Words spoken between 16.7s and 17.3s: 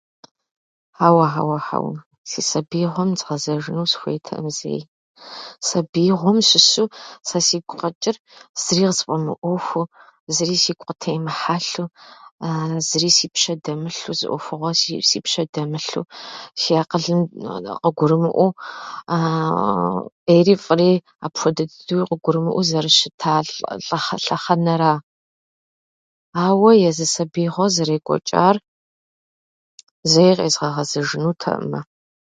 акъылым